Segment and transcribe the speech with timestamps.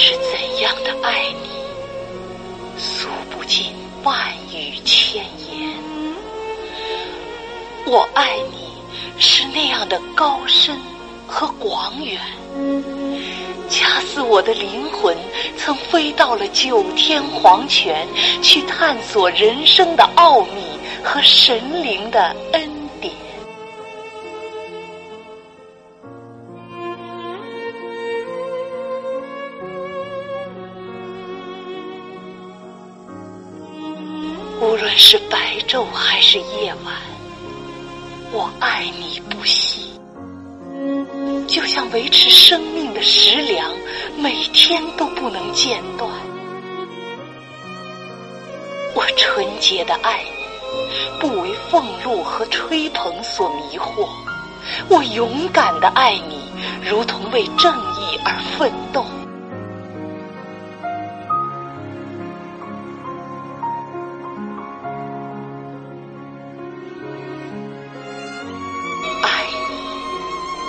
[0.00, 1.50] 是怎样的爱你，
[2.78, 3.74] 诉不尽
[4.04, 4.16] 万
[4.52, 5.74] 语千言。
[7.84, 8.80] 我爱你
[9.18, 10.78] 是那样的高深
[11.26, 12.20] 和广远，
[13.68, 15.16] 恰似我的灵魂
[15.56, 18.06] 曾飞到了九天黄泉，
[18.40, 20.62] 去探索人生的奥秘
[21.02, 22.67] 和神灵的恩
[34.68, 36.94] 无论是白昼还是夜晚，
[38.30, 39.98] 我爱你不息，
[41.48, 43.66] 就像维持生命的食粮，
[44.18, 46.10] 每天都不能间断。
[48.94, 54.06] 我纯洁的爱你，不为俸禄和吹捧所迷惑；
[54.90, 56.42] 我勇敢的爱你，
[56.86, 59.02] 如同为正义而奋斗。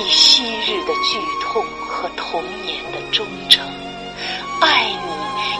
[0.00, 3.62] 以昔日的剧痛和童年的忠诚；
[4.58, 4.86] 爱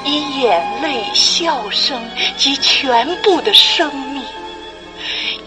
[0.05, 2.01] 你，以眼泪、笑声
[2.39, 4.23] 及全部的生命。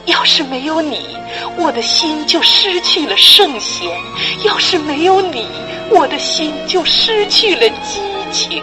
[0.05, 1.17] 要是没有你，
[1.58, 3.89] 我的心就失去了圣贤；
[4.45, 5.47] 要是没有你，
[5.89, 7.99] 我的心就失去了激
[8.31, 8.61] 情。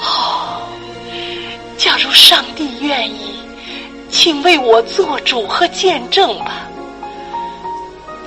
[0.00, 0.66] 哦，
[1.76, 3.34] 假如上帝愿意。
[4.10, 6.68] 请为我做主和见证吧。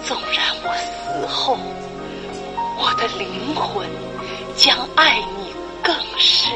[0.08, 1.58] 纵然我死后，
[2.78, 3.86] 我的灵魂
[4.56, 6.50] 将爱你更深。